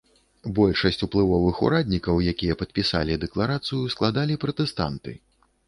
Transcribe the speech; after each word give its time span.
Большасць 0.59 1.03
уплывовых 1.07 1.59
ураднікаў, 1.67 2.23
якія 2.33 2.57
падпісалі 2.63 3.21
дэкларацыю, 3.27 3.83
складалі 3.95 4.41
пратэстанты. 4.49 5.11